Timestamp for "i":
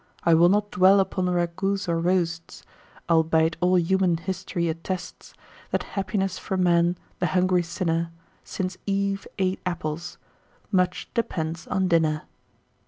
0.23-0.33